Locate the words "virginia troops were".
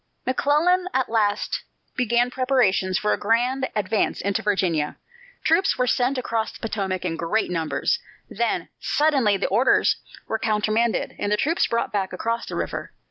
4.41-5.85